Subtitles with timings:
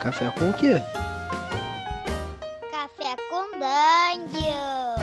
[0.00, 0.80] Café com o quê?
[2.70, 4.94] Café com Dungeon.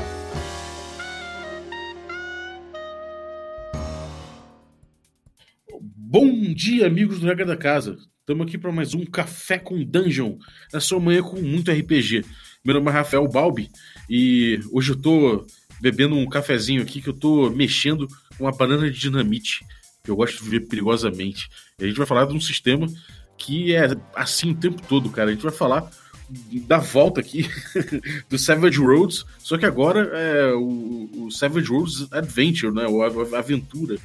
[5.96, 7.96] Bom dia, amigos do Regra da Casa.
[8.22, 10.36] Estamos aqui para mais um Café com Dungeon,
[10.74, 12.26] na sua manhã com muito RPG.
[12.66, 13.70] Meu nome é Rafael Balbi
[14.10, 15.46] e hoje eu tô
[15.80, 19.64] bebendo um cafezinho aqui que eu tô mexendo com uma banana de dinamite,
[20.04, 21.48] que eu gosto de viver perigosamente.
[21.80, 22.88] E a gente vai falar de um sistema
[23.38, 25.30] que é assim o tempo todo, cara.
[25.30, 25.90] A gente vai falar
[26.68, 27.50] da volta aqui
[28.30, 32.84] do Savage Roads, só que agora é o, o Savage Roads Adventure, né?
[32.86, 33.98] A, aventura.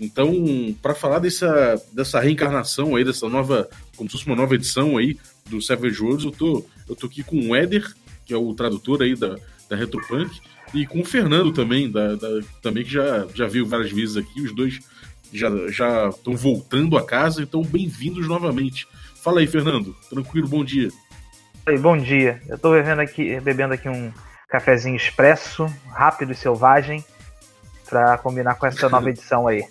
[0.00, 0.32] Então,
[0.80, 5.18] para falar dessa, dessa reencarnação aí, dessa nova, como se fosse uma nova edição aí
[5.50, 7.92] do Savage Worlds, eu tô, eu tô aqui com o Éder,
[8.24, 9.36] que é o tradutor aí da,
[9.68, 10.40] da Retropunk,
[10.72, 12.28] e com o Fernando também, da, da,
[12.62, 14.80] também que já, já viu várias vezes aqui, os dois
[15.32, 18.86] já já estão voltando a casa, então bem-vindos novamente.
[19.22, 19.94] Fala aí, Fernando.
[20.08, 20.88] Tranquilo, bom dia.
[21.66, 22.40] Oi, bom dia.
[22.48, 24.12] Eu tô bebendo aqui, bebendo aqui um
[24.48, 27.04] cafezinho expresso, rápido e selvagem,
[27.88, 29.64] para combinar com essa nova edição aí.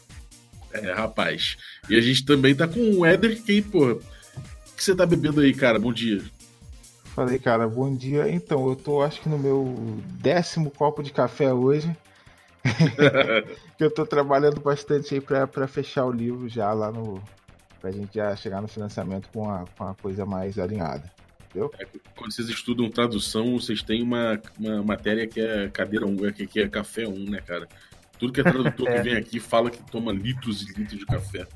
[0.72, 1.58] É, rapaz.
[1.90, 4.02] E a gente também tá com o Éder, que, pô, o
[4.76, 5.80] que você tá bebendo aí, cara?
[5.80, 6.22] Bom dia.
[7.16, 8.30] Falei, cara, bom dia.
[8.30, 9.76] Então, eu tô acho que no meu
[10.22, 11.96] décimo copo de café hoje.
[13.78, 17.22] Que eu tô trabalhando bastante aí pra, pra fechar o livro já lá no.
[17.80, 21.12] pra gente já chegar no financiamento com a, com a coisa mais alinhada.
[21.50, 21.72] Entendeu?
[21.80, 26.48] É, quando vocês estudam tradução, vocês têm uma, uma matéria que é cadeira 1, que,
[26.48, 27.68] que é café 1, né, cara?
[28.20, 28.98] Tudo que é tradutor é.
[28.98, 31.48] que vem aqui fala que toma litros e litros de café.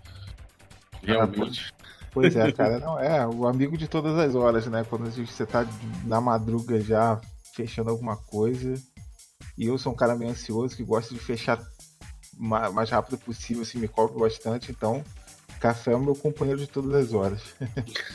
[1.03, 1.73] Realmente.
[2.11, 4.85] Pois é, cara, não é o amigo de todas as horas, né?
[4.87, 5.67] Quando você tá
[6.05, 7.19] na madruga já
[7.53, 8.73] fechando alguma coisa.
[9.61, 11.61] E eu sou um cara meio ansioso que gosta de fechar
[12.35, 15.03] o mais rápido possível, assim, me cobro bastante, então
[15.59, 17.43] café é o meu companheiro de todas as horas.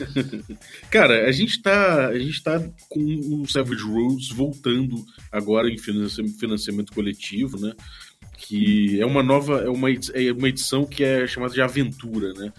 [0.91, 2.59] Cara, a gente tá, a gente tá
[2.89, 7.71] com o Savage Rose voltando agora em financiamento coletivo, né?
[8.37, 12.51] Que é uma nova, é uma, é uma edição que é chamada de aventura, né?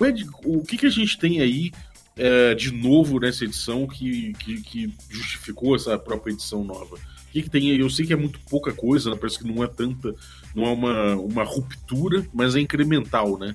[0.00, 0.14] É
[0.44, 1.72] o que, que a gente tem aí
[2.16, 6.96] é, de novo nessa edição que, que, que, justificou essa própria edição nova?
[7.36, 7.80] Que, que tem aí?
[7.80, 9.16] Eu sei que é muito pouca coisa, né?
[9.18, 10.14] parece que não é tanta,
[10.54, 13.54] não é uma, uma ruptura, mas é incremental, né?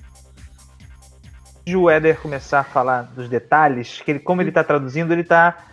[1.64, 5.22] de o Éder começar a falar dos detalhes, que ele, como ele está traduzindo, ele
[5.22, 5.64] está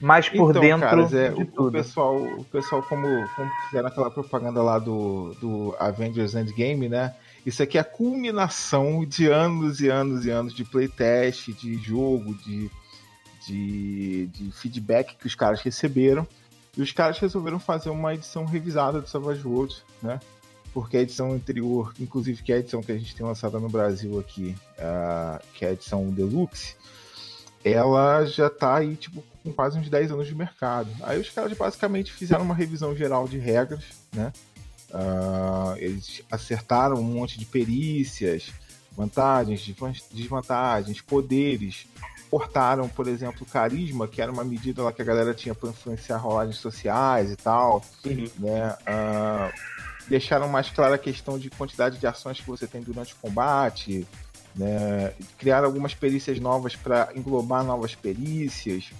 [0.00, 1.68] mais por então, dentro caras, é, de o, tudo.
[1.68, 7.14] O pessoal, o pessoal como, como fizeram aquela propaganda lá do, do Avengers Endgame, né?
[7.44, 12.34] Isso aqui é a culminação de anos e anos e anos de playtest, de jogo,
[12.34, 12.70] de,
[13.46, 16.26] de, de feedback que os caras receberam.
[16.78, 20.20] E os caras resolveram fazer uma edição revisada do Savage Worlds, né?
[20.72, 23.68] Porque a edição anterior, inclusive que é a edição que a gente tem lançada no
[23.68, 26.76] Brasil aqui, uh, que é a edição Deluxe,
[27.64, 30.88] ela já tá aí, tipo, com quase uns 10 anos de mercado.
[31.02, 34.32] Aí os caras basicamente fizeram uma revisão geral de regras, né?
[34.90, 38.52] Uh, eles acertaram um monte de perícias,
[38.92, 39.68] vantagens,
[40.12, 41.88] desvantagens, poderes.
[42.30, 46.18] Portaram, por exemplo, carisma, que era uma medida lá que a galera tinha para influenciar
[46.18, 47.82] rolagens sociais e tal.
[48.04, 48.28] Uhum.
[48.38, 48.76] Né?
[48.82, 49.52] Uh,
[50.08, 54.06] deixaram mais clara a questão de quantidade de ações que você tem durante o combate.
[54.54, 55.12] Né?
[55.38, 58.90] Criaram algumas perícias novas para englobar novas perícias.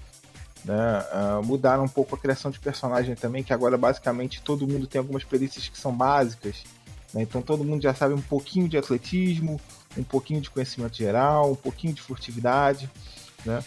[0.64, 1.04] Né?
[1.12, 4.98] Uh, mudaram um pouco a criação de personagem também, que agora basicamente todo mundo tem
[4.98, 6.64] algumas perícias que são básicas.
[7.12, 7.22] Né?
[7.22, 9.60] Então todo mundo já sabe um pouquinho de atletismo,
[9.96, 12.90] um pouquinho de conhecimento geral, um pouquinho de furtividade.
[13.48, 13.64] Né?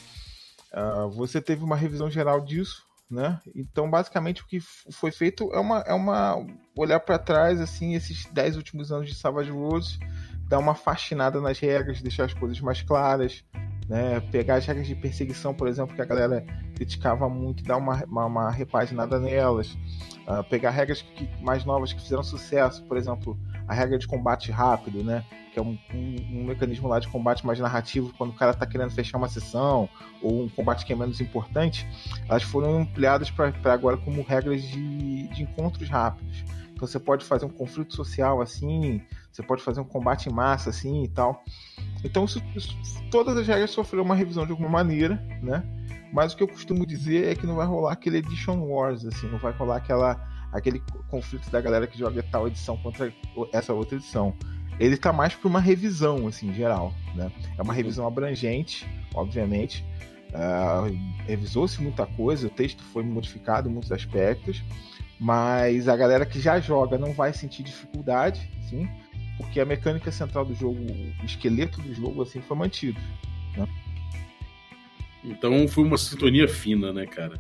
[0.74, 3.40] Uh, você teve uma revisão geral disso, né?
[3.54, 6.38] Então basicamente o que foi feito é uma, é uma
[6.78, 10.00] olhar para trás assim esses 10 últimos anos de Savage Worlds,
[10.48, 13.44] dar uma faxinada nas regras, deixar as coisas mais claras,
[13.92, 14.22] né?
[14.32, 18.26] Pegar as regras de perseguição, por exemplo, que a galera criticava muito, dar uma, uma,
[18.26, 19.78] uma repaginada nelas.
[20.26, 23.38] Uh, pegar regras que, mais novas que fizeram sucesso, por exemplo,
[23.68, 25.26] a regra de combate rápido, né?
[25.52, 28.66] Que é um, um, um, mecanismo lá de combate mais narrativo, quando o cara tá
[28.66, 29.90] querendo fechar uma sessão,
[30.22, 31.86] ou um combate que é menos importante,
[32.30, 36.46] elas foram ampliadas para agora como regras de, de encontros rápidos.
[36.82, 40.72] Então você pode fazer um conflito social assim, você pode fazer um combate em massa
[40.72, 41.44] assim e tal.
[42.04, 42.76] Então isso, isso,
[43.12, 45.64] todas as regras sofreram uma revisão de alguma maneira, né?
[46.12, 49.28] Mas o que eu costumo dizer é que não vai rolar aquele Edition Wars, assim,
[49.28, 53.14] não vai rolar aquela, aquele conflito da galera que joga tal edição contra
[53.54, 54.34] essa outra edição.
[54.80, 57.32] Ele tá mais para uma revisão, assim, geral, né?
[57.60, 59.86] É uma revisão abrangente, obviamente.
[60.30, 64.64] Uh, revisou-se muita coisa, o texto foi modificado em muitos aspectos,
[65.22, 68.90] mas a galera que já joga não vai sentir dificuldade, sim,
[69.38, 70.80] porque a mecânica central do jogo,
[71.22, 73.00] o esqueleto do jogo, assim, foi mantido.
[73.56, 73.68] Né?
[75.24, 77.40] Então foi uma sintonia fina, né, cara?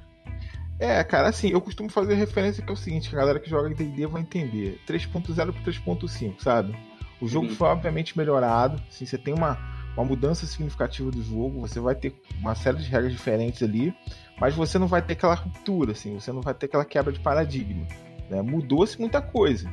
[0.79, 3.73] É, cara, assim, eu costumo fazer referência que é o seguinte, a galera que joga
[3.73, 4.79] D&D vai entender.
[4.87, 6.75] 3.0 para 3.5, sabe?
[7.19, 7.55] O jogo Uhum.
[7.55, 9.57] foi obviamente melhorado, assim, você tem uma,
[9.95, 13.93] uma mudança significativa do jogo, você vai ter uma série de regras diferentes ali,
[14.41, 17.19] mas você não vai ter aquela ruptura, assim, você não vai ter aquela quebra de
[17.19, 17.85] paradigma.
[18.27, 18.41] Né?
[18.41, 19.69] Mudou-se muita coisa.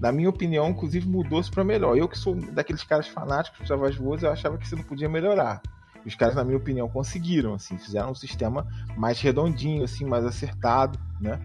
[0.00, 1.96] Na minha opinião, inclusive, mudou-se para melhor.
[1.96, 5.08] Eu que sou daqueles caras fanáticos de Savage Wars, eu achava que você não podia
[5.08, 5.60] melhorar.
[6.06, 8.66] Os caras, na minha opinião, conseguiram, assim, fizeram um sistema
[8.96, 11.40] mais redondinho, assim, mais acertado, né?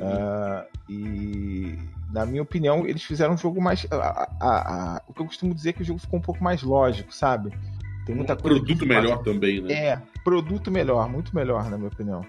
[0.00, 1.78] Ah, e
[2.12, 3.86] na minha opinião, eles fizeram um jogo mais.
[3.90, 6.42] a- a- a- o que eu costumo dizer é que o jogo ficou um pouco
[6.42, 7.50] mais lógico, sabe?
[8.04, 8.58] Tem muita um coisa.
[8.60, 9.72] produto melhor também, né?
[9.72, 12.26] É, produto melhor, muito melhor, na minha opinião.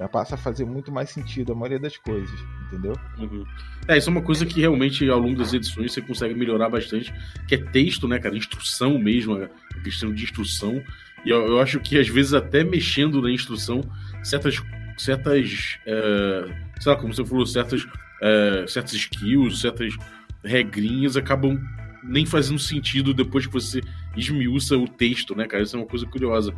[0.00, 2.92] Já passa a fazer muito mais sentido a maioria das coisas, entendeu?
[3.18, 3.44] Uhum.
[3.86, 7.14] É, isso é uma coisa que realmente ao longo das edições você consegue melhorar bastante,
[7.46, 8.36] que é texto, né, cara?
[8.36, 10.82] Instrução mesmo, a questão de instrução.
[11.24, 13.80] E eu, eu acho que às vezes até mexendo na instrução,
[14.24, 14.60] certas.
[14.98, 17.86] certas é, sei lá, como você falou, certas,
[18.20, 19.96] é, certas skills, certas
[20.42, 21.56] regrinhas acabam
[22.02, 23.80] nem fazendo sentido depois que você
[24.16, 25.62] esmiuça o texto, né, cara?
[25.62, 26.52] Isso é uma coisa curiosa.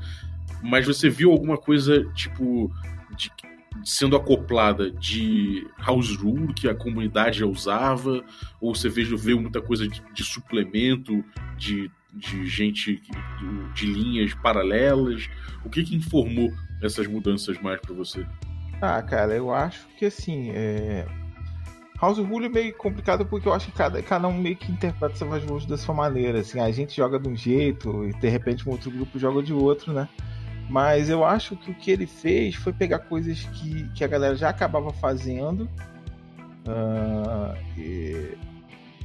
[0.63, 2.71] Mas você viu alguma coisa, tipo,
[3.17, 3.31] de,
[3.85, 8.25] sendo acoplada de house rule que a comunidade já usava,
[8.61, 11.25] ou você veio, veio muita coisa de, de suplemento,
[11.57, 15.29] de, de gente de, de linhas paralelas?
[15.65, 16.53] O que que informou
[16.83, 18.27] essas mudanças mais para você?
[18.81, 20.51] Ah, cara, eu acho que assim.
[20.51, 21.07] É...
[22.01, 25.17] House Rule é meio complicado porque eu acho que cada, cada um meio que interpreta
[25.17, 26.39] Savage Worlds da sua maneira.
[26.39, 29.53] Assim, a gente joga de um jeito e de repente um outro grupo joga de
[29.53, 30.09] outro, né?
[30.69, 34.37] Mas eu acho que o que ele fez foi pegar coisas que, que a galera
[34.37, 35.69] já acabava fazendo.
[36.67, 38.37] ah, e-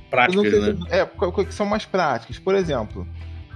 [0.10, 0.80] Práticas, sei né?
[0.92, 1.06] É,
[1.46, 2.38] que são mais práticas.
[2.38, 3.08] Por exemplo,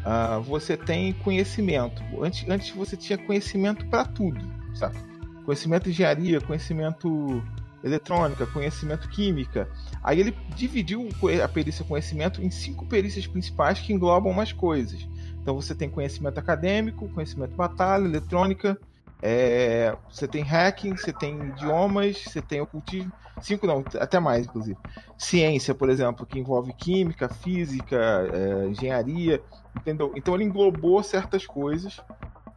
[0.05, 2.01] ah, você tem conhecimento.
[2.21, 4.39] Antes, antes você tinha conhecimento para tudo,
[4.73, 4.97] sabe?
[5.45, 7.43] Conhecimento de engenharia, conhecimento
[7.83, 9.69] eletrônica, conhecimento química.
[10.03, 11.09] Aí ele dividiu
[11.43, 15.07] a perícia conhecimento em cinco perícias principais que englobam mais coisas.
[15.47, 18.77] Então você tem conhecimento acadêmico, conhecimento batalha, eletrônica,
[19.21, 23.13] é, você tem hacking, você tem idiomas, você tem ocultismo.
[23.39, 24.77] Cinco não, até mais, inclusive.
[25.17, 29.41] Ciência, por exemplo, que envolve química, física, é, engenharia,
[29.73, 30.11] entendeu?
[30.17, 32.01] Então ele englobou certas coisas.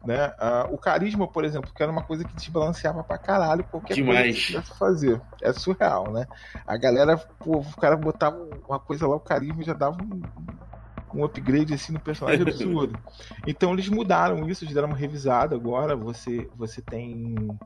[0.05, 0.33] Né?
[0.37, 4.03] Ah, o carisma, por exemplo, que era uma coisa que desbalanceava pra caralho qualquer coisa
[4.03, 4.35] Demais.
[4.35, 5.21] que tivesse fazer.
[5.41, 6.27] É surreal, né?
[6.67, 8.35] A galera, pô, o cara botava
[8.67, 10.21] uma coisa lá, o carisma já dava um,
[11.13, 12.99] um upgrade assim no personagem absurdo.
[13.45, 15.95] Então eles mudaram isso, eles deram uma revisada agora.
[15.95, 17.59] Você, você tem.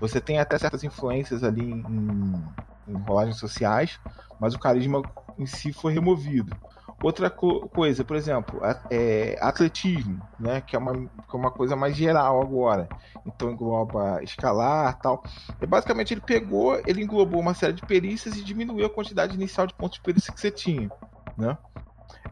[0.00, 2.54] Você tem até certas influências ali em,
[2.86, 3.98] em, rolagens sociais,
[4.38, 5.04] mas o carisma
[5.36, 6.56] em si foi removido.
[7.00, 8.60] Outra co- coisa, por exemplo,
[8.90, 12.90] é, atletismo, né, que é, uma, que é uma coisa mais geral agora.
[13.24, 15.22] Então engloba escalar tal.
[15.60, 19.66] E basicamente ele pegou, ele englobou uma série de perícias e diminuiu a quantidade inicial
[19.66, 20.92] de pontos de perícia que você tinha,
[21.36, 21.56] né?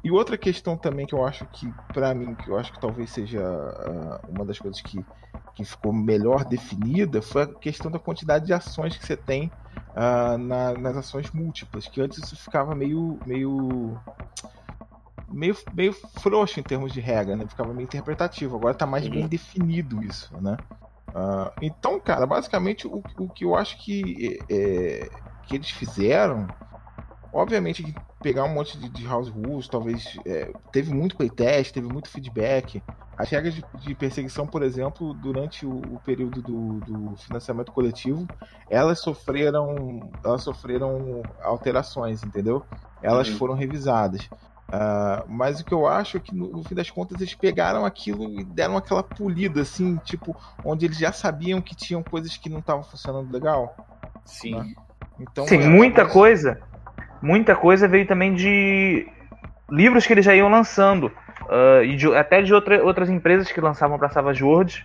[0.02, 3.12] E outra questão também que eu acho que, pra mim, que eu acho que talvez
[3.12, 5.08] seja ah, uma das coisas que,
[5.54, 9.54] que ficou melhor definida foi a questão da quantidade de ações que você tem
[9.94, 14.02] ah, na- nas ações múltiplas, que antes isso ficava meio meio
[15.26, 17.46] meio, meio frouxo em termos de regra, né?
[17.48, 18.56] Ficava meio interpretativo.
[18.56, 19.08] Agora tá mais Uhum.
[19.08, 20.60] bem definido isso, né?
[21.14, 25.08] Ah, então, cara, basicamente o, o que eu acho que, é,
[25.42, 26.52] que eles fizeram,
[27.32, 32.08] obviamente pegar um monte de, de house rules, talvez é, teve muito playtest, teve muito
[32.08, 32.82] feedback.
[33.16, 38.28] As regras de, de perseguição, por exemplo, durante o, o período do, do financiamento coletivo,
[38.68, 42.66] elas sofreram, elas sofreram alterações, entendeu?
[43.02, 43.36] Elas Uhum.
[43.36, 44.28] foram revisadas.
[44.70, 47.84] Ah, mas o que eu acho é que no, no fim das contas eles pegaram
[47.86, 52.48] aquilo e deram aquela polida, assim, tipo, onde eles já sabiam que tinham coisas que
[52.48, 53.74] não estavam funcionando legal.
[54.24, 54.74] Sim.
[55.18, 56.60] Então, Sim, é, muita mas- coisa.
[57.22, 59.06] Muita coisa veio também de
[59.70, 61.10] livros que eles já iam lançando.
[61.48, 64.82] ah, e de- até de outra- outras empresas que lançavam para Savage Worlds.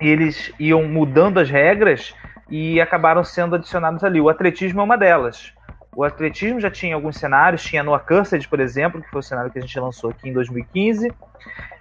[0.00, 2.14] E eles iam mudando as regras
[2.48, 4.20] e acabaram sendo adicionados ali.
[4.20, 5.52] O atletismo é uma delas.
[5.94, 9.50] O atletismo já tinha alguns cenários, tinha no Accursed, por exemplo, que foi o cenário
[9.50, 11.12] que a gente lançou aqui em 2015.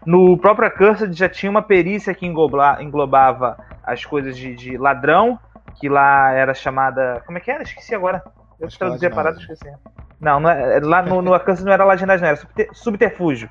[0.05, 5.37] No próprio Accursed já tinha uma perícia que engloba- englobava as coisas de, de ladrão,
[5.79, 7.21] que lá era chamada.
[7.25, 7.63] Como é que era?
[7.63, 8.23] Esqueci agora.
[8.59, 9.71] Eu Acho é traduzi a parada e esqueci.
[10.19, 13.49] Não, não é, lá no, no Accursed não era ladinagem, não, era subter- subterfúgio.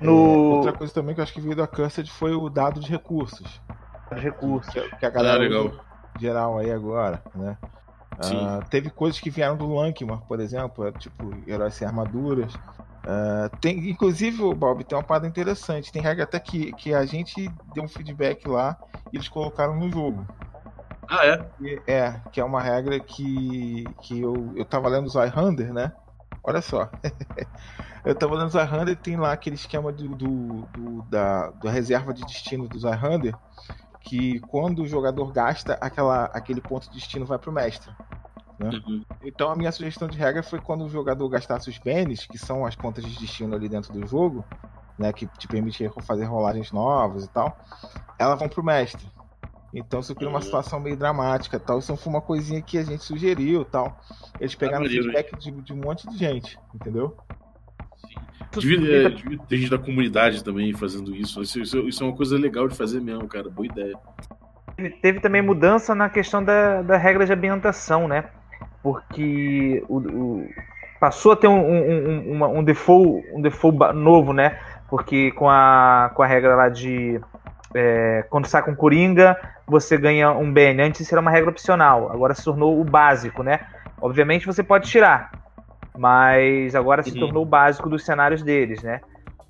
[0.00, 0.56] É, No.
[0.56, 3.60] outra coisa também que eu acho que veio da Cursed foi o dado de recursos.
[4.12, 4.72] Recursos.
[4.72, 5.66] Que, que a Ah, galera legal.
[5.66, 5.80] usa
[6.16, 7.56] geral aí agora, né?
[8.12, 12.54] Uh, teve coisas que vieram do Lankman, por exemplo, tipo heróis sem armaduras.
[12.54, 15.90] Uh, tem, inclusive, Bob, tem uma parada interessante.
[15.90, 18.76] Tem regra até que, que a gente deu um feedback lá
[19.12, 20.24] e eles colocaram no jogo.
[21.14, 21.52] Ah, é?
[21.86, 25.92] É, que é uma regra que, que eu, eu tava lendo os iHunder, né?
[26.42, 26.90] Olha só.
[28.04, 31.70] eu tava lendo os iHunder e tem lá aquele esquema do, do, do da, da
[31.70, 33.34] reserva de destino dos iHunder,
[34.00, 37.92] que quando o jogador gasta, aquela, aquele ponto de destino vai pro mestre.
[38.58, 38.70] Né?
[38.70, 39.04] Uhum.
[39.22, 42.64] Então a minha sugestão de regra foi quando o jogador gastasse os bens, que são
[42.64, 44.44] as contas de destino ali dentro do jogo,
[44.98, 47.58] né, que te permite fazer rolagens novas e tal,
[48.18, 49.06] elas vão pro mestre.
[49.72, 50.42] Então isso cria uma uhum.
[50.42, 51.78] situação meio dramática tal.
[51.78, 53.98] Isso foi uma coisinha que a gente sugeriu tal.
[54.38, 57.16] Eles pegaram ah, feedback de, de, um monte de gente, entendeu?
[58.52, 61.40] Devia, é, devia ter gente da comunidade também fazendo isso.
[61.40, 61.78] Isso, isso.
[61.88, 63.48] isso, é uma coisa legal de fazer mesmo, cara.
[63.48, 63.98] Boa ideia.
[65.00, 68.28] Teve também mudança na questão da, da regra de ambientação, né?
[68.82, 70.48] porque o, o,
[70.98, 74.58] passou a ter um, um, um, um, default, um default novo, né?
[74.88, 77.20] Porque com a, com a regra lá de
[77.74, 79.36] é, quando saca um Coringa,
[79.66, 80.82] você ganha um BN.
[80.82, 83.60] Antes isso era uma regra opcional, agora se tornou o básico, né?
[84.00, 85.30] Obviamente você pode tirar,
[85.96, 87.20] mas agora se uhum.
[87.20, 89.00] tornou o básico dos cenários deles, né?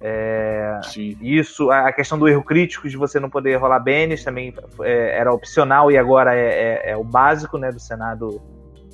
[0.05, 0.81] É,
[1.21, 5.33] isso, a questão do erro crítico de você não poder rolar bens também é, era
[5.33, 8.43] opcional e agora é, é, é, o básico né, do Senado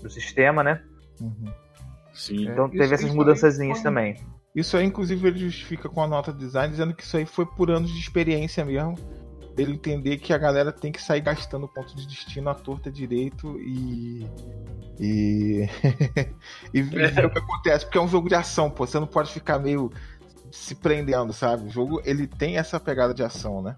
[0.02, 0.82] do sistema, né?
[1.18, 1.50] Uhum.
[2.12, 2.50] Sim.
[2.50, 4.16] Então é, teve isso, essas mudanças também.
[4.58, 7.46] Isso aí, inclusive, ele justifica com a nota de design, dizendo que isso aí foi
[7.46, 8.96] por anos de experiência mesmo.
[9.56, 13.56] Ele entender que a galera tem que sair gastando ponto de destino à torta direito
[13.60, 14.26] e.
[14.98, 15.68] E.
[16.74, 17.84] e ver o que acontece.
[17.84, 18.84] Porque é um jogo de ação, pô.
[18.84, 19.92] Você não pode ficar meio
[20.50, 21.68] se prendendo, sabe?
[21.68, 23.76] O jogo ele tem essa pegada de ação, né?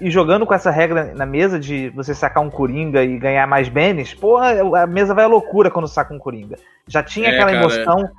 [0.00, 3.68] E jogando com essa regra na mesa de você sacar um Coringa e ganhar mais
[3.68, 6.56] bens, porra, a mesa vai à loucura quando saca um Coringa.
[6.86, 8.10] Já tinha é, aquela cara, emoção é.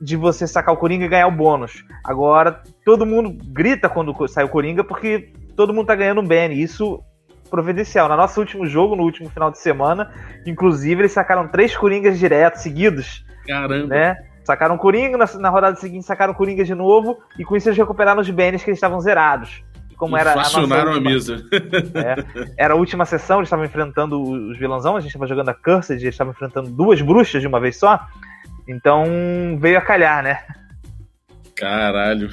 [0.00, 1.84] De você sacar o Coringa e ganhar o bônus.
[2.04, 6.52] Agora, todo mundo grita quando sai o Coringa porque todo mundo tá ganhando um Ben.
[6.52, 7.02] Isso
[7.50, 8.08] providencial.
[8.08, 10.12] No nosso último jogo, no último final de semana,
[10.44, 13.24] inclusive, eles sacaram três Coringas direto, seguidos.
[13.46, 13.86] Caramba.
[13.86, 14.16] Né?
[14.44, 18.20] Sacaram Coringa, na, na rodada seguinte sacaram Coringa de novo, e com isso eles recuperaram
[18.20, 19.64] os bens que eles estavam zerados
[19.96, 21.42] como era a nossa última, a mesa.
[21.94, 25.54] É, era a última sessão, eles estavam enfrentando os vilãozão, a gente estava jogando a
[25.54, 27.98] Cursed, eles estavam enfrentando duas bruxas de uma vez só.
[28.66, 30.38] Então veio a calhar, né?
[31.56, 32.28] Caralho.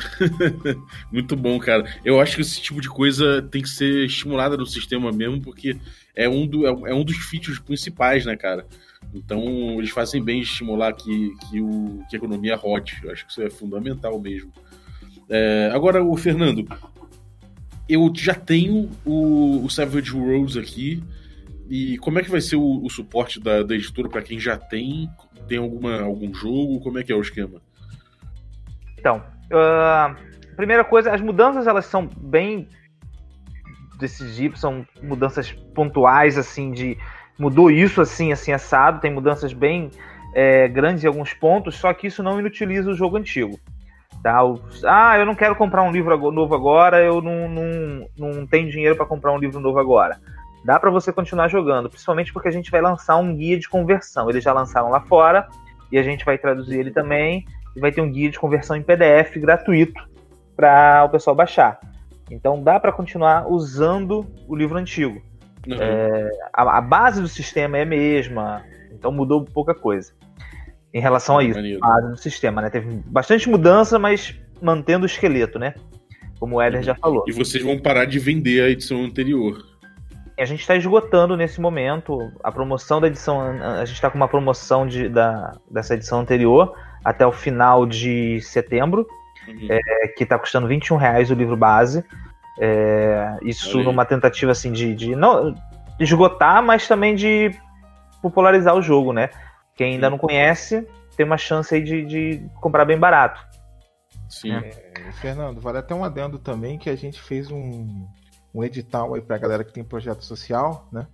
[1.11, 1.85] Muito bom, cara.
[2.03, 5.77] Eu acho que esse tipo de coisa tem que ser estimulada no sistema mesmo, porque
[6.13, 8.67] é um, do, é, é um dos features principais, né, cara?
[9.13, 9.41] Então,
[9.77, 12.99] eles fazem bem estimular que, que, o, que a economia rode.
[13.01, 14.51] Eu acho que isso é fundamental mesmo.
[15.29, 16.67] É, agora, o Fernando,
[17.87, 21.01] eu já tenho o, o Savage Worlds aqui.
[21.69, 24.57] E como é que vai ser o, o suporte da, da editora para quem já
[24.57, 25.09] tem?
[25.47, 26.81] Tem alguma, algum jogo?
[26.81, 27.61] Como é que é o esquema?
[28.97, 30.15] Então, uh,
[30.55, 32.67] primeira coisa, as mudanças elas são bem
[33.99, 36.97] decisivas, são mudanças pontuais, assim, de
[37.37, 39.89] mudou isso assim, assim, assado, tem mudanças bem
[40.33, 43.59] é, grandes em alguns pontos, só que isso não inutiliza o jogo antigo.
[44.21, 44.39] Tá?
[44.85, 48.95] Ah, eu não quero comprar um livro novo agora, eu não, não, não tenho dinheiro
[48.95, 50.19] para comprar um livro novo agora.
[50.63, 54.29] Dá para você continuar jogando, principalmente porque a gente vai lançar um guia de conversão.
[54.29, 55.47] Eles já lançaram lá fora
[55.91, 58.81] e a gente vai traduzir ele também e vai ter um guia de conversão em
[58.81, 60.01] PDF gratuito
[60.55, 61.79] para o pessoal baixar.
[62.31, 65.21] Então dá para continuar usando o livro antigo.
[65.67, 65.77] Uhum.
[65.79, 70.13] É, a, a, base do sistema é a mesma, então mudou pouca coisa
[70.93, 72.69] em relação a isso, a do sistema, né?
[72.69, 75.73] Teve bastante mudança, mas mantendo o esqueleto, né?
[76.39, 76.85] Como o Éder uhum.
[76.85, 77.23] já falou.
[77.27, 79.72] E vocês vão parar de vender a edição anterior.
[80.37, 83.41] A gente está esgotando nesse momento a promoção da edição.
[83.41, 88.41] A gente está com uma promoção de, da, dessa edição anterior até o final de
[88.41, 89.05] setembro,
[89.47, 89.67] uhum.
[89.69, 92.03] é, que está custando 21 reais o livro base.
[92.59, 95.55] É, isso numa tentativa assim de, de não
[95.99, 97.51] esgotar, mas também de
[98.21, 99.29] popularizar o jogo, né?
[99.75, 103.39] Quem ainda não conhece tem uma chance aí de, de comprar bem barato.
[104.29, 104.53] Sim.
[104.53, 108.07] É, Fernando, vale até um adendo também que a gente fez um,
[108.53, 111.07] um edital aí pra galera que tem projeto social, né?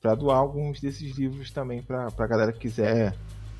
[0.00, 3.14] Pra doar alguns desses livros também pra, pra galera que quiser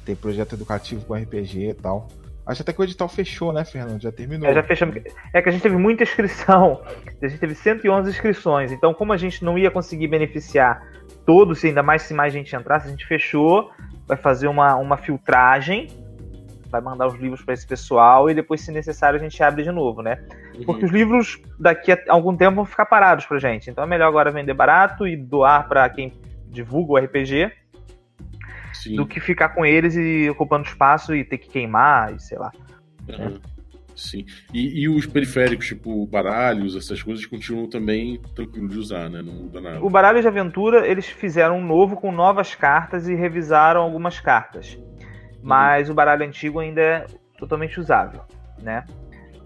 [0.05, 2.09] ter projeto educativo com RPG e tal.
[2.47, 4.01] Acho até que o edital fechou, né, Fernando?
[4.01, 4.49] Já terminou.
[4.49, 4.97] É, já fechamos.
[5.33, 6.83] É que a gente teve muita inscrição.
[7.23, 8.73] A gente teve 111 inscrições.
[8.73, 10.83] Então, como a gente não ia conseguir beneficiar
[11.27, 13.71] todos, ainda mais se mais gente entrasse, a gente fechou
[14.11, 15.87] vai fazer uma, uma filtragem,
[16.71, 19.71] vai mandar os livros para esse pessoal e depois, se necessário, a gente abre de
[19.71, 20.23] novo, né?
[20.55, 20.65] Uhum.
[20.65, 23.71] Porque os livros daqui a algum tempo vão ficar parados pra gente.
[23.71, 26.13] Então é melhor agora vender barato e doar para quem
[26.49, 27.53] divulga o RPG.
[28.73, 28.97] Sim.
[28.97, 32.51] do que ficar com eles e ocupando espaço e ter que queimar, e sei lá.
[33.11, 33.41] Aham.
[34.01, 34.25] Sim.
[34.55, 39.21] E, e os periféricos, tipo baralhos, essas coisas, continuam também tranquilo de usar, né?
[39.21, 39.85] Não muda nada.
[39.85, 44.79] O baralho de aventura, eles fizeram um novo com novas cartas e revisaram algumas cartas.
[45.43, 47.07] Mas o baralho antigo ainda é
[47.39, 48.21] totalmente usável,
[48.63, 48.85] né?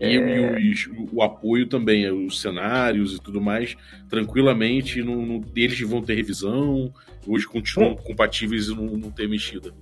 [0.00, 3.76] E, e os- o, apoio também, é, os cenários e tudo mais,
[4.10, 6.92] tranquilamente, não, não- eles vão ter revisão,
[7.26, 9.72] hoje continuam compatíveis e não, não ter mexida.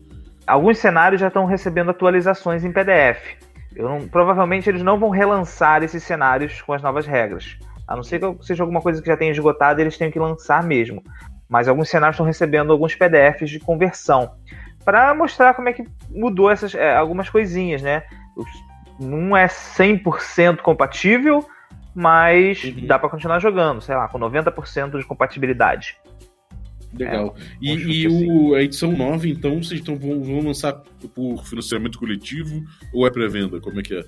[0.46, 3.36] Alguns cenários já estão recebendo atualizações em PDF.
[3.74, 7.56] Não- provavelmente eles não vão relançar esses cenários com as novas regras.
[7.88, 10.18] A não ser que seja alguma coisa que já tenha esgotado e eles tenham que
[10.18, 11.02] lançar mesmo.
[11.48, 14.32] Mas alguns cenários estão recebendo alguns PDFs de conversão.
[14.84, 18.02] Para mostrar como é que mudou essas é, algumas coisinhas, né?
[18.98, 21.46] Não é 100% compatível,
[21.94, 22.86] mas Uhum.
[22.86, 25.96] dá para continuar jogando, sei lá, com 90% de compatibilidade.
[26.94, 27.34] Legal.
[27.60, 30.74] e acho e que o, a edição 9, então, vocês tão, vão, vão lançar
[31.14, 32.62] por financiamento coletivo
[32.92, 33.58] ou é pré-venda?
[33.60, 34.04] Como é que é?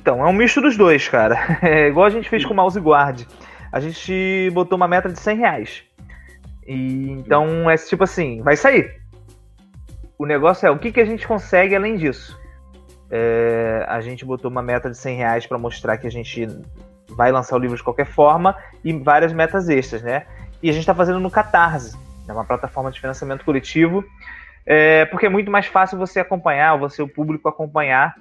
[0.00, 1.36] Então, é um misto dos dois, cara.
[1.60, 3.22] É igual a gente fez com o Mouse Guard.
[3.70, 5.82] A gente botou uma meta de 100 reais.
[6.66, 8.99] E, então, é tipo assim, vai sair.
[10.20, 12.38] O negócio é, o que, que a gente consegue além disso?
[13.10, 16.46] É, a gente botou uma meta de 100 reais para mostrar que a gente
[17.08, 20.26] vai lançar o livro de qualquer forma e várias metas extras, né?
[20.62, 21.96] E a gente está fazendo no Catarse,
[22.28, 24.04] é uma plataforma de financiamento coletivo,
[24.66, 28.14] é, porque é muito mais fácil você acompanhar, você, o público, acompanhar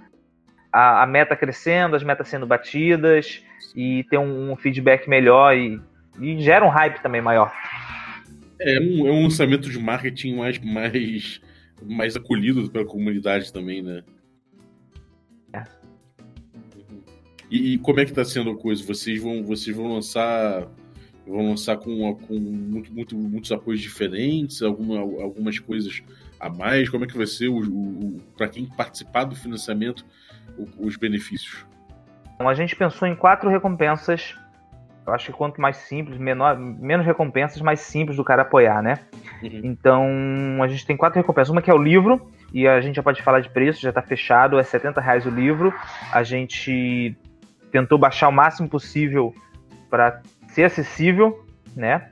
[0.72, 3.44] a, a meta crescendo, as metas sendo batidas
[3.76, 5.82] e ter um, um feedback melhor e,
[6.18, 7.52] e gera um hype também maior.
[8.62, 11.42] É um, é um lançamento de marketing mais, mais,
[11.86, 14.04] mais acolhido pela comunidade também, né?
[15.54, 15.64] É.
[17.50, 18.84] E, e como é que tá sendo a coisa?
[18.84, 20.68] Vocês vão, vocês vão lançar
[21.26, 26.02] vão lançar com, com muito, muito, muitos apoios diferentes, alguma, algumas coisas
[26.40, 26.90] a mais?
[26.90, 30.04] Como é que vai ser o, o, para quem participar do financiamento
[30.58, 31.66] o- os benefícios?
[32.34, 34.36] Então, a gente pensou em quatro recompensas.
[35.06, 39.00] Eu acho que quanto mais simples, menor, menos recompensas, mais simples do cara apoiar, né?
[39.42, 39.62] Uhum.
[39.64, 40.08] Então,
[40.62, 41.50] a gente tem quatro recompensas.
[41.50, 44.02] Uma que é o livro, e a gente já pode falar de preço, já está
[44.02, 45.74] fechado, é 70 reais o livro.
[46.12, 47.16] A gente
[47.72, 49.34] tentou baixar o máximo possível
[49.90, 52.10] para ser acessível, né?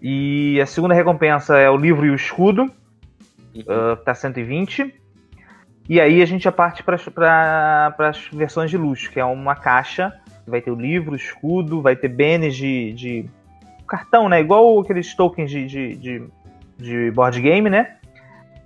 [0.00, 2.70] E a segunda recompensa é o livro e o escudo,
[3.54, 3.92] Uhum.
[3.92, 4.94] uh, tá 120.
[5.88, 6.94] E aí a gente já parte para
[7.98, 11.96] as versões de luxo, que é uma caixa, vai ter o livro, o escudo, vai
[11.96, 13.30] ter bens de, de
[13.86, 14.40] cartão, né?
[14.40, 16.22] Igual aqueles tokens de, de, de,
[16.78, 17.96] de board game, né?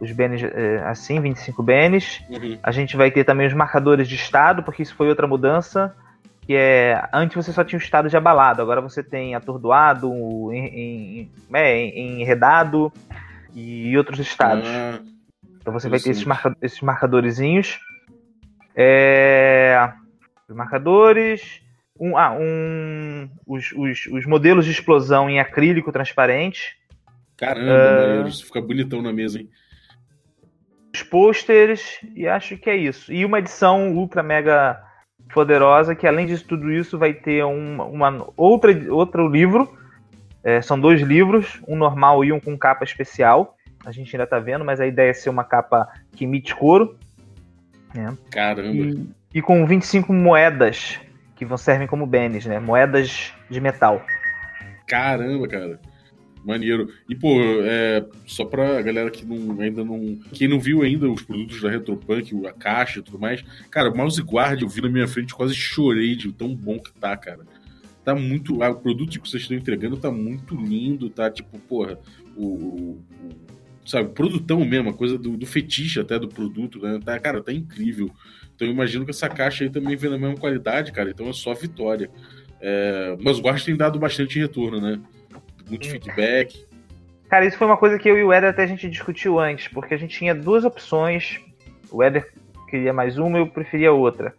[0.00, 2.22] Os bens eh, assim, 25 bens.
[2.28, 2.58] Uhum.
[2.62, 5.94] A gente vai ter também os marcadores de estado, porque isso foi outra mudança.
[6.42, 7.08] Que é.
[7.12, 10.12] Antes você só tinha o estado de abalado, agora você tem atordoado,
[10.52, 12.92] em, em, é, em- enredado
[13.54, 14.68] e outros estados.
[14.68, 15.00] Ah,
[15.60, 17.78] Então você vai ter esses, marca, esses marcadorzinhos.
[18.76, 19.90] É,
[20.48, 21.62] os marcadores.
[21.98, 26.76] Um, ah, um, os, os, os modelos de explosão em acrílico transparente.
[27.36, 29.48] caramba, isso fica bonitão na mesa, hein?
[30.92, 32.00] Os pôsteres.
[32.14, 33.12] E acho que é isso.
[33.12, 34.82] E uma edição ultra mega
[35.32, 35.94] poderosa.
[35.94, 39.78] Que além disso tudo isso vai ter um, uma outra, outro livro.
[40.42, 43.56] É, são dois livros, um normal e um com capa especial.
[43.86, 46.98] A gente ainda tá vendo, mas a ideia é ser uma capa que emite couro.
[48.30, 48.74] Caramba.
[48.74, 51.00] E, e com 25 moedas
[51.44, 52.58] que vão servem como bens, né?
[52.58, 54.04] Moedas de metal.
[54.86, 55.80] Caramba, cara.
[56.44, 56.90] Maneiro.
[57.08, 60.18] E, pô, é, só pra galera que não, ainda não.
[60.32, 63.42] Quem não viu ainda os produtos da Retropunk, a caixa e tudo mais.
[63.70, 66.92] Cara, o Mouse Guard eu vi na minha frente, quase chorei de tão bom que
[66.92, 67.40] tá, cara.
[68.04, 68.62] Tá muito.
[68.62, 71.30] O produto que vocês estão entregando tá muito lindo, tá?
[71.30, 71.98] Tipo, porra,
[72.36, 72.44] o.
[72.46, 73.44] o- o-
[73.86, 76.98] sabe, produtão mesmo, a coisa do, do fetiche até do produto, né?
[77.04, 78.10] Tá, cara, tá incrível.
[78.54, 81.10] Então eu imagino que essa caixa aí também vem na mesma qualidade, cara.
[81.10, 82.10] Então é só vitória.
[82.60, 84.98] É, mas o Guard tem dado bastante retorno, né?
[85.68, 86.66] Muito feedback.
[87.28, 89.68] Cara, isso foi uma coisa que eu e o Éder até a gente discutiu antes,
[89.68, 91.40] porque a gente tinha duas opções.
[91.90, 92.32] O Éder
[92.68, 94.34] queria mais uma e eu preferia outra.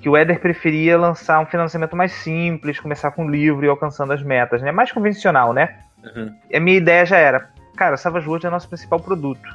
[0.00, 4.22] Que o Éder preferia lançar um financiamento mais simples, começar com livro e alcançando as
[4.22, 4.72] metas, né?
[4.72, 5.78] Mais convencional, né?
[6.02, 6.34] Uhum.
[6.50, 9.48] E a minha ideia já era, cara, Savage World é nosso principal produto.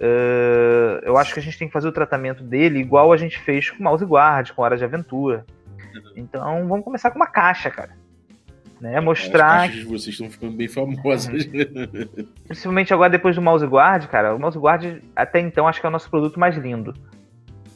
[0.00, 3.38] Uh, eu acho que a gente tem que fazer o tratamento dele igual a gente
[3.38, 5.44] fez com Mouse Guard, com Hora de Aventura.
[6.16, 7.90] Então vamos começar com uma caixa, cara.
[8.80, 8.98] Né?
[8.98, 11.46] Mostrar As caixas de vocês estão ficando bem famosas.
[12.48, 14.34] Principalmente agora depois do Mouse Guard, cara.
[14.34, 16.94] O Mouse Guard, até então, acho que é o nosso produto mais lindo.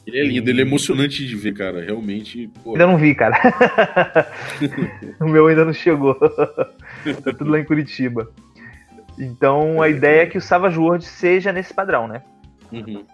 [0.07, 1.83] ele é lindo, ele é emocionante de ver, cara.
[1.83, 3.37] Realmente, pô, Ainda não vi, cara.
[5.21, 6.15] o meu ainda não chegou.
[6.17, 8.31] tá tudo lá em Curitiba.
[9.17, 12.21] Então a ideia é que o Savage World seja nesse padrão, né?
[12.71, 13.05] Uhum.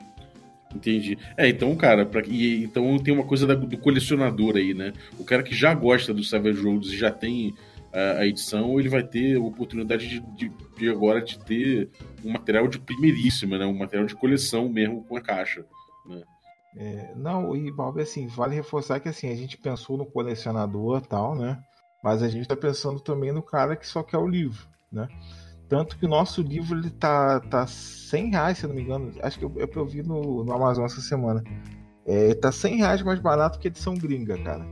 [0.75, 1.17] Entendi.
[1.37, 4.93] É, então, cara, pra, e, então tem uma coisa da, do colecionador aí, né?
[5.19, 7.53] O cara que já gosta do Savage Worlds e já tem
[7.93, 11.89] a, a, edição, ele vai ter a oportunidade de, de, de, agora de ter
[12.23, 13.65] um material de primeiríssima, né?
[13.65, 15.65] Um material de coleção mesmo com a caixa.
[16.05, 16.21] Né?
[16.77, 21.35] É, não, e Bob, assim, vale reforçar que assim, a gente pensou no colecionador tal,
[21.35, 21.61] né?
[22.01, 25.07] Mas a gente está pensando também no cara que só quer o livro, né?
[25.71, 29.09] Tanto que o nosso livro ele tá, tá 100 reais, se eu não me engano.
[29.23, 31.41] Acho que eu, eu vi no, no Amazon essa semana.
[32.05, 34.65] É, tá 100 reais mais barato que a edição gringa, cara.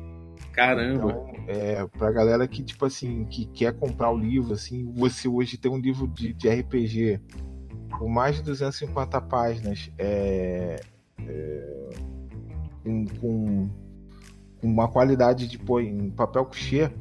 [0.51, 1.09] Caramba!
[1.09, 5.57] Então, é, pra galera que, tipo assim, que quer comprar o livro, assim, você hoje
[5.57, 7.21] tem um livro de, de RPG
[7.97, 10.81] com mais de 250 páginas, é,
[11.25, 11.89] é,
[12.83, 13.69] com, com,
[14.61, 16.93] uma qualidade de pô, em papel coucher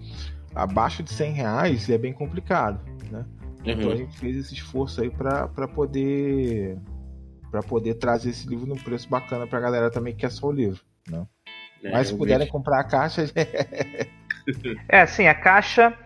[0.55, 2.81] abaixo de 100 reais é bem complicado,
[3.11, 3.27] né?
[3.73, 3.81] Uhum.
[3.81, 6.79] Então a gente fez esse esforço aí para poder
[7.51, 10.53] para poder trazer esse livro num preço bacana pra galera também que quer só o
[10.53, 11.27] livro, né?
[11.83, 12.53] É, Mas se puderem vejo.
[12.53, 13.25] comprar a caixa.
[14.89, 15.97] é, assim, a caixa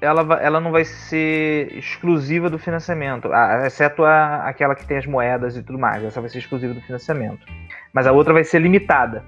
[0.00, 3.28] ela, ela não vai ser exclusiva do financiamento,
[3.64, 6.02] exceto a, aquela que tem as moedas e tudo mais.
[6.02, 7.46] Essa vai ser exclusiva do financiamento.
[7.92, 9.22] Mas a outra vai ser limitada.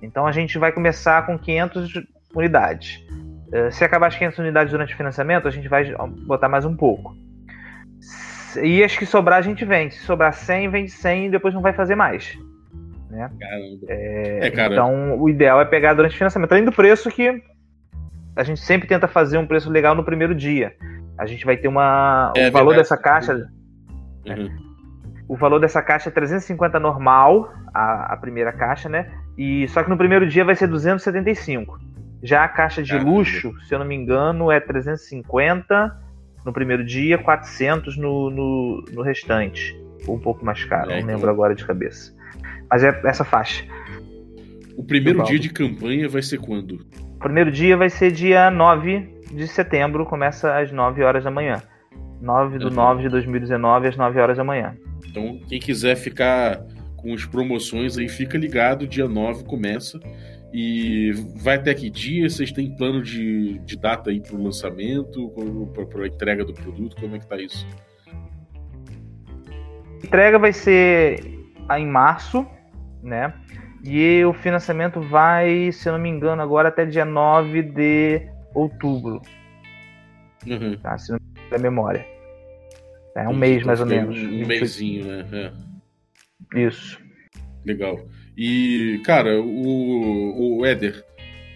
[0.00, 1.92] Então a gente vai começar com 500
[2.34, 3.04] unidades.
[3.54, 5.94] Eh, se acabar as 500 unidades durante o financiamento, a gente vai
[6.26, 7.14] botar mais um pouco.
[8.60, 9.94] E as que sobrar, a gente vende.
[9.94, 12.36] Se sobrar 100, vende 100 e depois não vai fazer mais.
[13.08, 13.30] Né?
[13.88, 16.50] É, é, então, o ideal é pegar durante o financiamento.
[16.50, 17.40] Além do preço que
[18.34, 20.74] a gente sempre tenta fazer um preço legal no primeiro dia.
[21.16, 22.32] A gente vai ter uma.
[22.36, 23.34] É, o valor dessa caixa.
[24.26, 24.74] Uhum.
[25.28, 29.10] O valor dessa caixa é 350 normal, a, a primeira caixa, né?
[29.38, 31.93] E só que no primeiro dia vai ser 275.
[32.24, 33.10] Já a caixa de Caramba.
[33.10, 35.94] luxo, se eu não me engano, é 350
[36.42, 39.78] no primeiro dia, 400 no, no, no restante.
[40.06, 41.14] Ou um pouco mais caro, é, não então...
[41.14, 42.14] lembro agora de cabeça.
[42.70, 43.64] Mas é essa faixa.
[44.74, 46.86] O primeiro dia de campanha vai ser quando?
[47.14, 51.62] O primeiro dia vai ser dia 9 de setembro, começa às 9 horas da manhã.
[52.22, 52.74] 9 do uhum.
[52.74, 54.74] 9 de 2019 às 9 horas da manhã.
[55.06, 56.60] Então, quem quiser ficar
[56.96, 60.00] com as promoções aí, fica ligado, dia 9 começa.
[60.56, 62.30] E vai até que dia?
[62.30, 65.28] Vocês têm plano de, de data aí para o lançamento,
[65.90, 66.94] para a entrega do produto?
[66.94, 67.66] Como é que tá isso?
[70.00, 71.24] A entrega vai ser
[71.76, 72.46] em março,
[73.02, 73.34] né?
[73.82, 78.22] E o financiamento vai, se eu não me engano, agora até dia 9 de
[78.54, 79.20] outubro.
[80.46, 80.76] Uhum.
[80.76, 80.96] Tá?
[80.96, 82.06] Se não me engano, é memória.
[83.16, 84.16] É um mês mais ou menos.
[84.16, 85.52] Um mêsinho, né?
[86.54, 86.60] É.
[86.60, 87.02] Isso.
[87.64, 87.98] Legal.
[88.36, 91.04] E, cara, o, o Éder,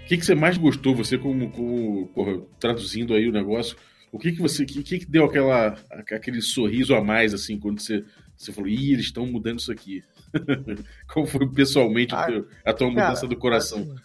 [0.05, 3.77] o que, que você mais gostou, você como, como porra, traduzindo aí o negócio,
[4.12, 8.05] o que que você, que, que deu aquela, aquele sorriso a mais, assim, quando você,
[8.37, 10.03] você falou, ih, eles estão mudando isso aqui?
[11.12, 12.27] Qual foi pessoalmente ah,
[12.64, 13.81] a tua cara, mudança do coração?
[13.81, 13.97] Assim,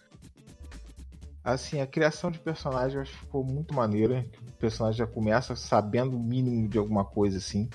[1.43, 4.25] assim, a criação de personagem eu acho que ficou muito maneira.
[4.47, 7.69] O personagem já começa sabendo o mínimo de alguma coisa, assim.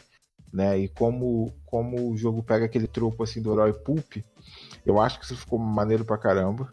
[0.52, 0.78] Né?
[0.78, 4.16] E como, como o jogo pega aquele tropo assim do herói pulp,
[4.84, 6.70] eu acho que isso ficou maneiro pra caramba.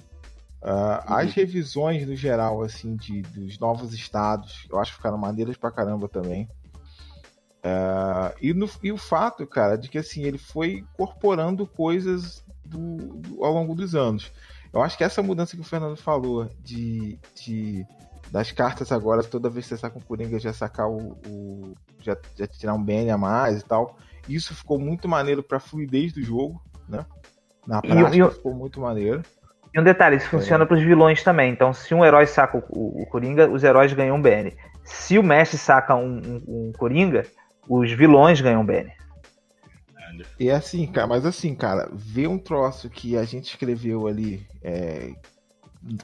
[0.61, 5.57] Uh, As revisões no geral, assim, de, dos novos estados, eu acho que ficaram maneiras
[5.57, 6.49] pra caramba também.
[7.65, 12.97] Uh, e, no, e, o fato, cara, de que assim, ele foi incorporando coisas do,
[12.97, 14.31] do, ao longo dos anos.
[14.71, 17.85] Eu acho que essa mudança que o Fernando falou de, de
[18.31, 21.17] das cartas agora, toda vez que você saca um Coringa, já sacar o.
[21.27, 23.97] o já, já tirar um BN a mais e tal.
[24.27, 27.05] Isso ficou muito maneiro pra fluidez do jogo, né?
[27.65, 29.23] Na prática e, ficou muito maneiro.
[29.73, 30.67] E um detalhe, isso funciona é.
[30.67, 31.51] para os vilões também.
[31.51, 34.53] Então, se um herói saca o, o, o, Coringa, os heróis ganham um BN.
[34.83, 37.25] Se o mestre saca um, um, um Coringa,
[37.67, 38.91] os vilões ganham um BN.
[40.39, 45.13] E assim, cara, mas assim, cara, ver um troço que a gente escreveu ali é,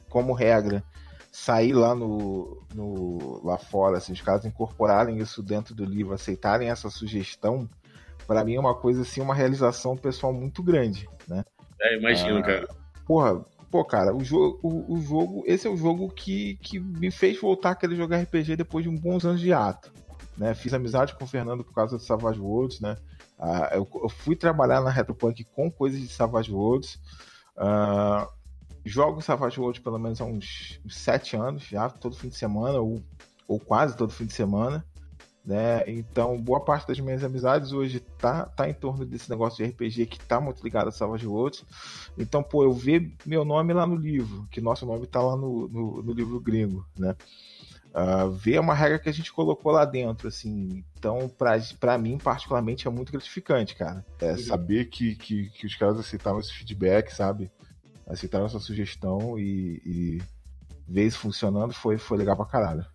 [0.10, 0.84] como regra,
[1.32, 6.70] sair lá no, no lá fora, assim, os caras incorporarem isso dentro do livro, aceitarem
[6.70, 7.70] essa sugestão,
[8.28, 11.44] para mim é uma coisa assim, uma realização pessoal muito grande, né?
[11.82, 12.68] É, imagino, ah, cara.
[13.06, 17.10] Porra, pô, cara, o jogo, o, o, jogo, esse é o jogo que, que me
[17.10, 19.92] fez voltar a querer jogar RPG depois de um bons anos de ato.
[20.38, 20.54] Né?
[20.54, 22.96] Fiz amizade com o Fernando por causa do Savage Worlds, né?
[23.40, 27.00] Ah, eu, eu, fui trabalhar na Retropunk com coisas de Savage Worlds.
[27.58, 28.28] Ah,
[28.86, 32.80] jogo Savage Worlds pelo menos há uns, uns sete anos já, todo fim de semana,
[32.80, 33.04] ou,
[33.48, 34.86] ou quase todo fim de semana
[35.46, 35.84] né?
[35.88, 40.06] Então, boa parte das minhas amizades hoje tá, tá em torno desse negócio de RPG
[40.06, 41.66] que tá muito ligado a Savage Worlds.
[42.18, 45.68] Então, pô, eu ver meu nome lá no livro, que nosso nome tá lá no,
[45.68, 47.16] no, no livro gringo, né?
[47.92, 50.84] uh, ver uma regra que a gente colocou lá dentro, assim.
[50.98, 54.06] Então, pra, pra mim, particularmente, é muito gratificante, cara.
[54.20, 57.52] É, saber que, que, que os caras aceitaram esse feedback, sabe?
[58.08, 60.22] Aceitaram essa sugestão e, e
[60.88, 62.86] ver isso funcionando foi, foi legal pra caralho.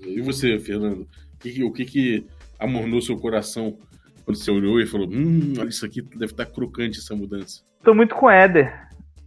[0.00, 1.08] E você, Fernando?
[1.42, 2.26] Que, o que, que
[2.58, 3.76] amornou seu coração
[4.24, 7.62] quando você olhou e falou: Hum, olha, isso aqui deve estar crocante essa mudança?
[7.82, 8.72] Tô muito com o Éder.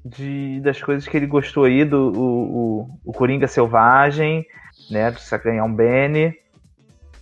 [0.04, 4.46] De, das coisas que ele gostou aí, do o, o, o Coringa Selvagem,
[4.90, 6.34] né, do Sacanhão Benny.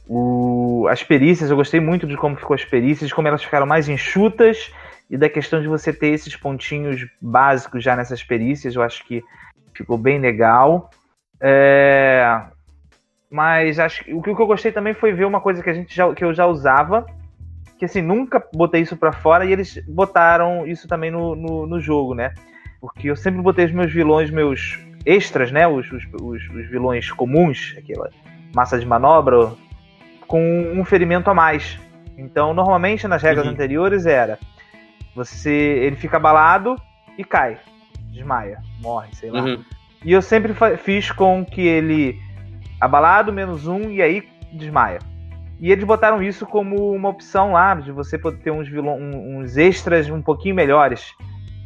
[0.07, 3.65] O, as perícias, eu gostei muito de como ficou as perícias, de como elas ficaram
[3.65, 4.69] mais enxutas
[5.09, 9.23] e da questão de você ter esses pontinhos básicos já nessas perícias, eu acho que
[9.73, 10.89] ficou bem legal.
[11.41, 12.41] É,
[13.33, 15.95] mas acho que o que eu gostei também foi ver uma coisa que a gente
[15.95, 17.03] já, que eu já usava,
[17.79, 21.79] que assim, nunca botei isso para fora e eles botaram isso também no, no, no,
[21.79, 22.31] jogo, né?
[22.79, 25.67] Porque eu sempre botei os meus vilões, meus extras, né?
[25.67, 28.07] Os, os, os, os vilões comuns, aquela
[28.53, 29.51] massa de manobra,
[30.27, 31.79] com um ferimento a mais.
[32.15, 33.53] Então, normalmente nas regras uhum.
[33.53, 34.37] anteriores era
[35.15, 36.75] você ele fica abalado
[37.17, 37.57] e cai,
[38.11, 39.41] desmaia, morre, sei lá.
[39.41, 39.65] Uhum.
[40.05, 42.21] E eu sempre fiz com que ele
[42.83, 44.99] abalado, menos um, e aí desmaia.
[45.59, 49.55] E eles botaram isso como uma opção lá, de você poder ter uns, vilão, uns
[49.55, 51.13] extras um pouquinho melhores.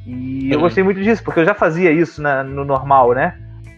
[0.05, 3.37] E eu gostei muito disso, porque eu já fazia isso na, no normal, né?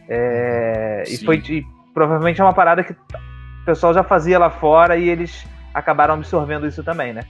[0.10, 4.97] É, e foi e, provavelmente é uma parada que o pessoal já fazia lá fora
[4.97, 7.21] e eles acabaram absorvendo isso também, né?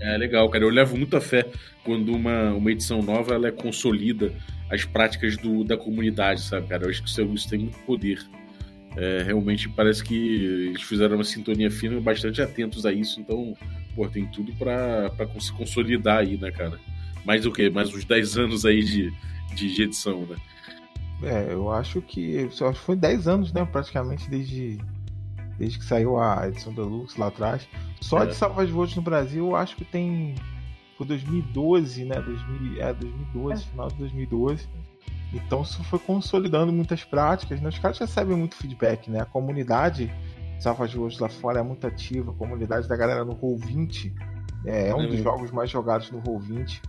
[0.00, 0.64] É legal, cara.
[0.64, 1.44] Eu levo muita fé
[1.84, 4.32] quando uma, uma edição nova ela é consolida
[4.70, 6.84] as práticas do, da comunidade, sabe, cara?
[6.84, 8.18] Eu acho que isso, isso tem muito poder.
[9.00, 13.56] É, realmente parece que eles fizeram uma sintonia fina bastante atentos a isso, então,
[13.94, 15.08] pô, tem tudo para
[15.38, 16.80] se consolidar aí, né, cara?
[17.24, 17.70] Mais o quê?
[17.70, 19.12] Mais uns 10 anos aí de,
[19.54, 20.36] de, edição, né?
[21.22, 24.78] É, eu acho que acho que foi 10 anos, né, praticamente desde,
[25.56, 27.68] desde que saiu a edição Deluxe lá atrás.
[28.00, 28.26] Só é.
[28.26, 30.34] de Salvas Votos no Brasil, eu acho que tem
[30.96, 33.66] foi 2012, né, 2000, é 2012, é.
[33.68, 34.66] final de 2012
[35.32, 37.68] então isso foi consolidando muitas práticas, né?
[37.68, 39.20] Os caras recebem muito feedback, né?
[39.20, 40.10] A comunidade
[40.58, 44.12] Salva de hoje lá fora é muito ativa, a comunidade da galera no Roll20
[44.64, 46.80] é, é um é dos jogos mais jogados no Roll20.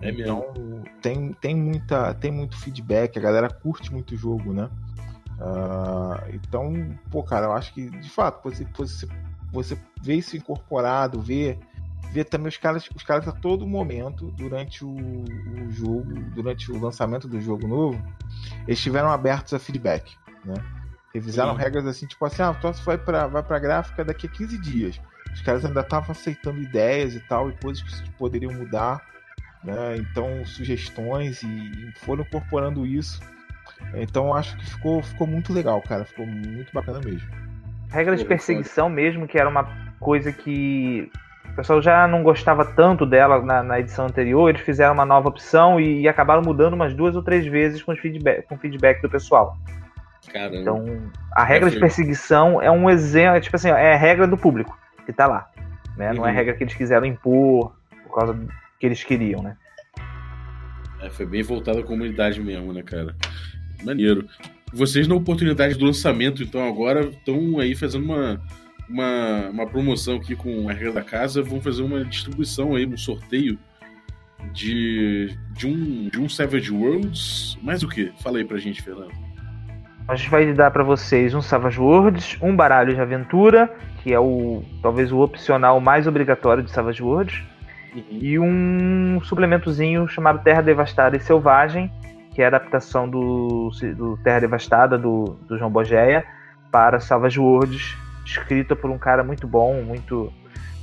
[0.00, 0.82] É então mesmo.
[1.02, 4.68] tem, tem, muita, tem muito feedback, a galera curte muito o jogo, né?
[5.38, 6.72] Uh, então,
[7.10, 9.08] pô, cara, eu acho que de fato você, você,
[9.52, 11.58] você vê isso incorporado, vê
[12.12, 16.78] ver também os caras, os caras a todo momento, durante o, o, jogo, durante o
[16.78, 18.00] lançamento do jogo novo,
[18.66, 20.54] eles estiveram abertos a feedback, né?
[21.14, 21.60] Revisaram Sim.
[21.60, 24.58] regras assim, tipo assim, ah, o Toss vai pra, vai pra gráfica daqui a 15
[24.58, 25.00] dias.
[25.32, 29.00] Os caras ainda estavam aceitando ideias e tal, e coisas que poderiam mudar,
[29.64, 29.96] né?
[29.96, 33.20] Então, sugestões e foram incorporando isso.
[33.94, 36.04] Então, acho que ficou, ficou muito legal, cara.
[36.04, 37.28] Ficou muito bacana mesmo.
[37.90, 39.64] Regra de perseguição mesmo, que era uma
[39.98, 41.10] coisa que
[41.50, 45.28] o pessoal já não gostava tanto dela na, na, edição anterior, eles fizeram uma nova
[45.28, 49.10] opção e, e, acabaram mudando umas duas ou três vezes com, feedback, com feedback do
[49.10, 49.56] pessoal.
[50.32, 50.56] Caramba.
[50.56, 50.84] Então,
[51.34, 54.78] a regra de perseguição é um exemplo, é tipo assim, é a regra do público
[55.04, 55.50] que tá lá.
[55.96, 56.10] Né?
[56.10, 56.16] Uhum.
[56.16, 56.36] Não é a uhum.
[56.36, 57.72] regra que eles quiseram impor
[58.04, 59.56] por causa do que eles queriam, né?
[61.00, 63.14] É, foi bem voltado à comunidade mesmo, né, cara?
[63.84, 64.26] Maneiro.
[64.72, 68.40] Vocês, na oportunidade do lançamento, então, agora estão aí fazendo uma
[68.92, 72.96] uma, uma promoção aqui com a regra da casa, vão fazer uma distribuição aí, um
[72.96, 73.58] sorteio
[74.52, 77.58] de, de, um, de um Savage Worlds.
[77.62, 78.12] Mais o que?
[78.22, 79.12] Fala aí pra gente, Fernando.
[80.06, 84.20] A gente vai dar para vocês um Savage Worlds, um baralho de aventura, que é
[84.20, 87.42] o talvez o opcional mais obrigatório de Savage Worlds,
[87.94, 88.02] uhum.
[88.10, 91.90] e um suplementozinho chamado Terra Devastada e Selvagem,
[92.34, 96.24] que é a adaptação do, do Terra Devastada do, do João Bogeia
[96.70, 100.32] para Savage Worlds escrita por um cara muito bom, muito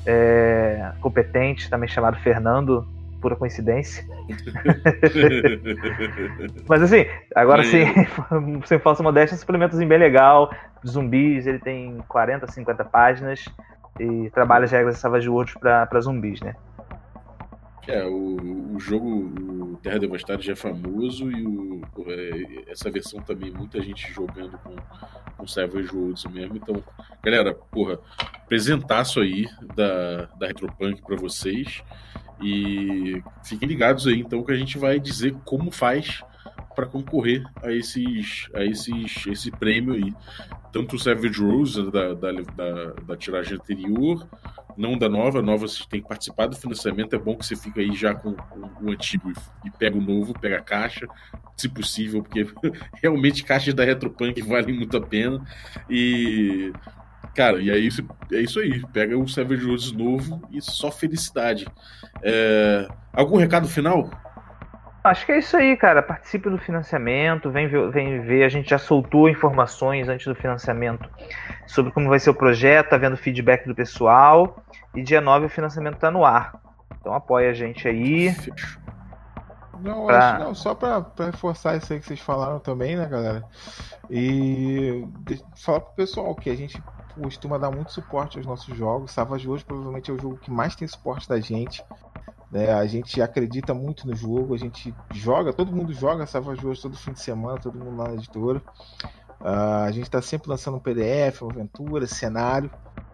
[0.06, 2.88] é, competente, também chamado Fernando,
[3.22, 4.04] pura coincidência.
[6.68, 7.86] Mas assim, agora sim,
[8.66, 10.52] sem falsa modéstia, um suplementozinho bem legal.
[10.88, 13.46] Zumbis, ele tem 40, 50 páginas
[14.00, 16.56] e trabalha as regras de Savage Worlds para zumbis, né?
[17.88, 19.08] É, o, o jogo
[19.74, 24.58] o Terra Devastada já é famoso e o, é, essa versão também, muita gente jogando
[24.60, 24.76] com,
[25.38, 26.58] com Savage Worlds mesmo.
[26.58, 26.84] Então,
[27.24, 28.00] galera, porra,
[28.36, 31.84] apresentaço aí da, da Retropunk para vocês.
[32.42, 36.24] E fiquem ligados aí, então, que a gente vai dizer como faz
[36.76, 40.14] para concorrer a esses a esses esse prêmio aí
[40.72, 44.26] tanto o Savage Rose da, da, da, da tiragem anterior
[44.80, 45.40] não da nova.
[45.40, 47.16] A nova você tem que participar do financiamento.
[47.16, 49.32] É bom que você fica aí já com, com o antigo
[49.66, 51.06] e pega o novo, pega a caixa,
[51.58, 52.48] se possível, porque
[53.04, 55.46] realmente caixas da Retropunk valem muito a pena.
[55.90, 56.72] E.
[57.36, 58.82] Cara, e é isso, é isso aí.
[58.92, 61.68] Pega o Savage Worlds novo e só felicidade.
[62.24, 62.88] É...
[63.14, 64.10] Algum recado final?
[65.04, 66.02] Acho que é isso aí, cara.
[66.02, 68.44] Participe do financiamento, vem ver, vem ver.
[68.44, 71.10] A gente já soltou informações antes do financiamento
[71.66, 74.64] sobre como vai ser o projeto, tá vendo feedback do pessoal.
[74.94, 76.60] E dia 9 o financiamento tá no ar.
[77.00, 78.36] Então apoia a gente aí.
[79.82, 80.32] Não, pra...
[80.32, 83.44] acho, não só para reforçar isso aí que vocês falaram também, né, galera?
[84.10, 85.08] E
[85.56, 86.82] falar pro pessoal que a gente
[87.22, 89.12] costuma dar muito suporte aos nossos jogos.
[89.12, 91.84] Savage hoje provavelmente é o jogo que mais tem suporte da gente.
[92.52, 92.72] Né?
[92.72, 96.98] A gente acredita muito no jogo, a gente joga, todo mundo joga Savage Wars todo
[96.98, 98.62] fim de semana, todo mundo lá na editora.
[99.40, 102.70] Uh, a gente está sempre lançando um PDF, uma aventura, cenário.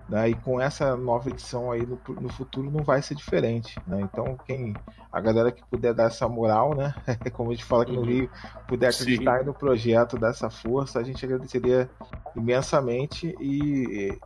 [0.07, 0.29] Né?
[0.29, 3.77] E com essa nova edição aí no, no futuro não vai ser diferente.
[3.87, 4.01] Né?
[4.01, 4.75] Então, quem
[5.11, 6.93] a galera que puder dar essa moral, né?
[7.31, 8.05] Como a gente fala aqui no uhum.
[8.05, 8.29] Rio,
[8.67, 11.89] puder acreditar no projeto, dessa força, a gente agradeceria
[12.35, 14.19] imensamente e, e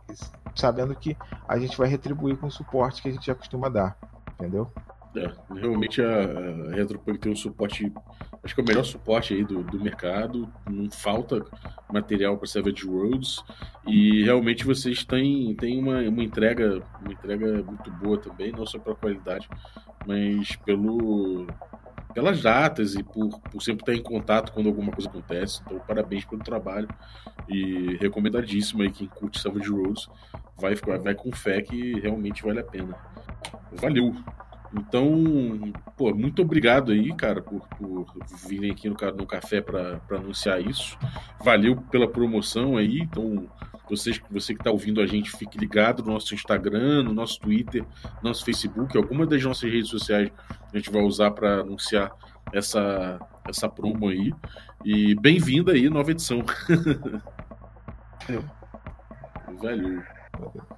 [0.54, 1.16] sabendo que
[1.46, 3.96] a gente vai retribuir com o suporte que a gente já costuma dar.
[4.32, 4.68] Entendeu?
[5.16, 7.92] É, realmente a, a Retropunk tem um suporte,
[8.44, 11.44] acho que é o melhor suporte aí do, do mercado, não falta
[11.92, 13.42] material para Savage Worlds
[13.84, 18.78] e realmente vocês têm, têm uma, uma entrega uma entrega muito boa também, não só
[18.78, 19.48] pela qualidade,
[20.06, 21.46] mas pelo
[22.14, 25.60] pelas datas e por, por sempre estar em contato quando alguma coisa acontece.
[25.64, 26.88] Então, parabéns pelo trabalho
[27.48, 30.08] e recomendadíssimo aí quem curte Savage Worlds
[30.56, 32.96] vai, vai com fé que realmente vale a pena.
[33.72, 34.14] Valeu!
[34.72, 38.06] Então, pô, muito obrigado aí, cara, por, por
[38.46, 40.96] virem aqui no, no café para anunciar isso.
[41.42, 43.00] Valeu pela promoção aí.
[43.00, 43.48] Então,
[43.88, 47.84] você, você que está ouvindo a gente, fique ligado no nosso Instagram, no nosso Twitter,
[48.22, 50.30] no nosso Facebook, alguma das nossas redes sociais
[50.72, 52.12] a gente vai usar para anunciar
[52.52, 54.32] essa, essa promo aí.
[54.84, 56.44] E bem-vinda aí, nova edição.
[58.28, 58.44] Valeu.
[60.38, 60.70] Valeu.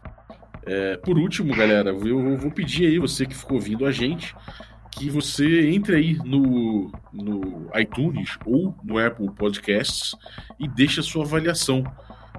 [0.64, 4.34] É, por último, galera, eu vou pedir aí, você que ficou ouvindo a gente,
[4.92, 10.14] que você entre aí no, no iTunes ou no Apple Podcasts
[10.58, 11.82] e deixe a sua avaliação.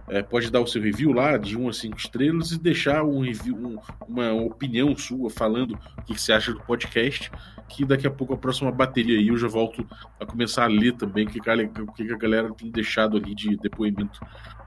[0.07, 3.21] É, pode dar o seu review lá de 1 a 5 estrelas e deixar um
[3.21, 7.31] review, um, uma opinião sua falando o que, você acha do podcast.
[7.69, 9.87] Que daqui a pouco a próxima bateria aí eu já volto
[10.19, 14.19] a começar a ler também o que, que, a galera tem deixado ali de depoimento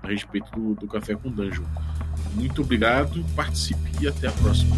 [0.03, 1.67] a respeito do, do Café com Dungeon.
[2.37, 4.77] Muito obrigado, participe e até a próxima.